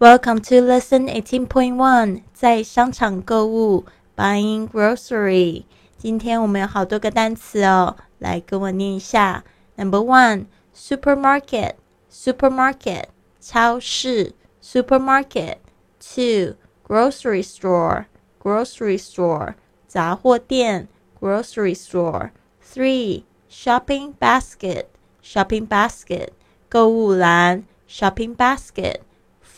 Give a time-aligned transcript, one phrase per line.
[0.00, 5.64] Welcome to lesson eighteen point one，在商场购物，buying grocery。
[5.96, 9.42] 今天我们有好多个单词哦，来跟我念一下。
[9.74, 11.72] Number one, supermarket,
[12.12, 13.06] supermarket，
[13.40, 15.56] 超市，supermarket。
[15.98, 16.54] Two,
[16.86, 18.04] grocery store,
[18.40, 19.54] grocery store，
[19.88, 20.86] 杂货店
[21.20, 22.30] ，grocery store。
[22.62, 24.84] Three, shopping basket,
[25.24, 26.28] shopping basket，
[26.68, 29.00] 购物篮，shopping basket。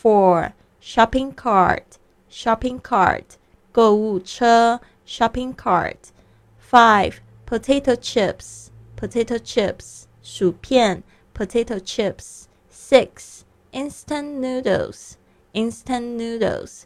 [0.00, 1.98] Four, shopping cart,
[2.28, 3.36] shopping cart,
[3.72, 6.10] 购物车 shopping cart.
[6.58, 11.02] Five, potato chips, potato chips, 薯片
[11.34, 12.48] potato chips.
[12.70, 15.16] Six, instant noodles,
[15.52, 16.84] instant noodles,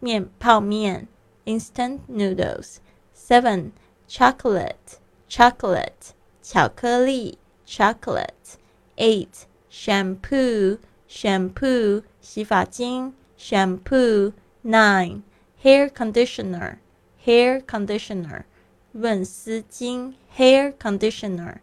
[0.00, 1.06] 面泡面
[1.46, 2.80] instant noodles.
[3.12, 3.72] Seven,
[4.08, 8.58] chocolate, chocolate, 巧克力 chocolate.
[8.96, 10.78] Eight, shampoo,
[11.09, 14.31] shampoo 洗发精 shampoo
[14.61, 15.23] nine
[15.63, 16.77] hair conditioner
[17.25, 18.43] hair conditioner
[18.91, 21.61] 润丝精 hair conditioner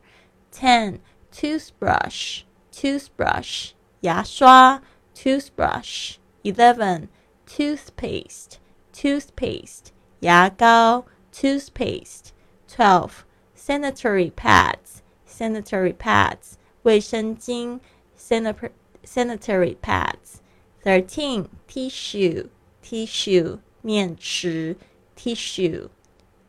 [0.51, 0.99] ten
[1.31, 3.71] toothbrush toothbrush
[4.01, 4.83] 牙刷
[5.15, 7.09] toothbrush eleven
[7.47, 8.59] toothpaste
[8.93, 12.33] toothpaste 牙膏 toothpaste
[12.69, 17.79] twelve sanitary pads sanitary pads 卫生巾
[18.17, 18.73] sanitary
[19.07, 20.43] sanitary pads.
[20.83, 21.49] 13.
[21.67, 22.49] Tissue,
[22.83, 24.77] tissue, 面纸,
[25.17, 25.89] tissue.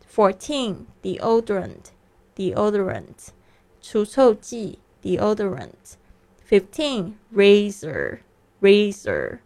[0.07, 0.87] 14.
[1.03, 1.91] Deodorant,
[2.35, 3.29] deodorant,
[3.81, 5.97] 除臭剂, deodorant.
[6.43, 7.15] 15.
[7.31, 8.21] Razor,
[8.61, 9.39] razor,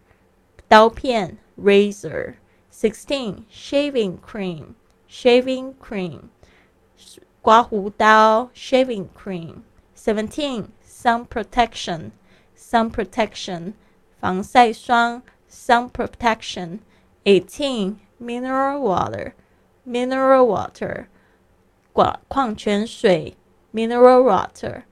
[0.70, 2.36] 刀片, razor.
[2.70, 3.46] 16.
[3.52, 4.75] Shaving cream,
[5.09, 6.30] shaving cream,
[7.42, 9.64] 刮胡刀, shaving cream.
[9.94, 10.72] 17.
[10.81, 12.12] Sun protection,
[12.61, 13.75] sun protection
[14.19, 16.81] 防晒霜 sun protection
[17.25, 19.33] eighteen mineral water
[19.86, 21.06] mineral water
[21.92, 23.37] 矿矿泉水
[23.72, 24.82] mineral water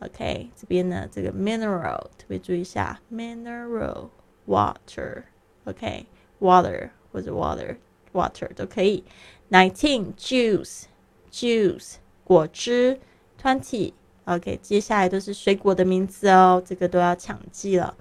[0.00, 4.08] OK 这边呢这个 mineral 特别注意一下 mineral
[4.46, 5.24] water
[5.64, 6.06] OK
[6.40, 7.76] water 或者 water
[8.12, 9.04] water 都可以
[9.50, 10.84] nineteen juice
[11.30, 11.94] juice
[12.24, 13.00] 果汁
[13.40, 13.92] twenty
[14.27, 17.95] OK，接下来都是水果的名字哦，这个都要抢记了。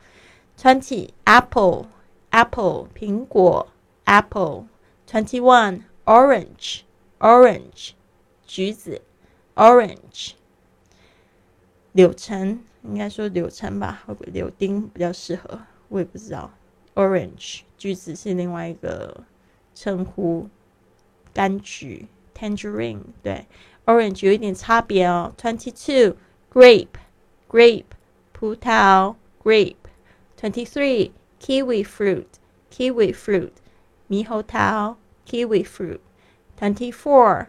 [0.58, 1.86] Twenty apple
[2.30, 3.68] apple 苹果
[4.06, 4.66] apple
[5.08, 6.80] twenty one orange
[7.20, 7.90] orange
[8.44, 9.02] 橘子
[9.54, 10.32] orange
[11.92, 15.60] 柳橙应该说柳橙吧，柳丁比较适合？
[15.88, 16.50] 我也不知道。
[16.96, 19.22] Orange 橘子是另外一个
[19.74, 20.48] 称呼，
[21.32, 23.46] 柑橘 tangerine 对。
[23.85, 25.33] Orange 有一点差别哦。
[25.37, 26.17] Twenty two
[26.51, 26.99] grape
[27.49, 27.85] grape
[28.33, 32.25] 葡萄 grape。Twenty three kiwi fruit
[32.71, 33.51] kiwi fruit
[34.09, 37.47] 猕猴桃 kiwi fruit。Twenty four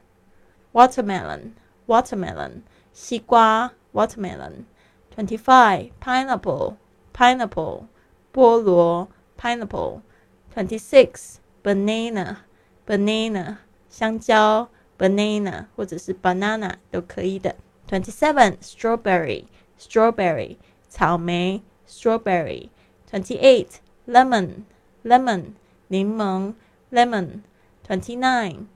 [0.72, 1.53] watermelon
[1.87, 2.62] watermelon
[2.93, 6.76] 西瓜 watermelon。Twenty five pineapple
[7.12, 7.87] pineapple
[8.32, 12.38] 菠萝 pineapple。Twenty six banana
[12.87, 17.56] banana 香蕉 banana 或者是 banana 都可以的。
[17.88, 19.44] Twenty seven strawberry
[19.78, 20.56] strawberry
[20.88, 24.65] 草莓 strawberry。Twenty eight lemon
[25.04, 25.54] lemon
[25.88, 26.54] 柠檬
[26.91, 28.66] lemon。Twenty nine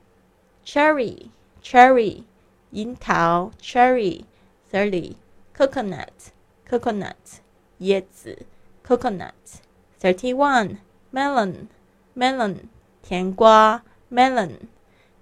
[0.65, 1.31] cherry
[1.63, 2.25] cherry
[2.71, 5.15] 樱桃 cherry。Thirty
[5.57, 6.33] coconut
[6.69, 7.41] coconut
[7.81, 8.45] 椰子
[8.85, 10.79] coconut。Thirty one
[11.13, 11.69] melon
[12.15, 12.69] melon
[13.03, 14.69] 甜瓜 melon。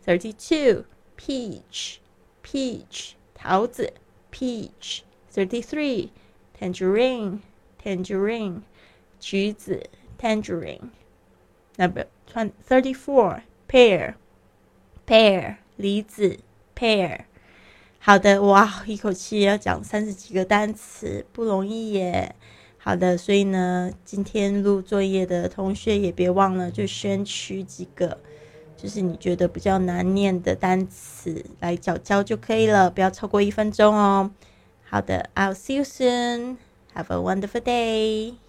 [0.09, 0.85] Thirty-two,
[1.17, 1.97] peach,
[2.43, 3.93] peach, 桃子
[4.31, 5.01] peach.
[5.33, 6.11] Thirty-three,
[6.59, 7.41] tangerine,
[7.83, 8.61] tangerine,
[9.19, 9.89] 橘子
[10.21, 10.91] tangerine.
[11.77, 14.15] Number thirty-four, pear,
[15.07, 16.39] pear, 梨子
[16.77, 17.25] pear.
[17.99, 22.35] 好的，哇，一口气要讲三十几个单词，不容易耶。
[22.77, 28.21] 好的，所以呢，今天录作业的同学也别忘了，就选取几个。
[28.82, 34.32] 就是你觉得比较难念的单词来教教就可以了，不要超过一分钟哦。
[34.86, 36.58] 好的，I'll see you soon.
[36.96, 38.49] Have a wonderful day.